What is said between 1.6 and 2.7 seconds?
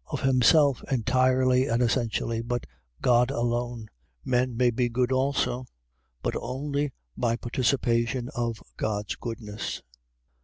and essentially, but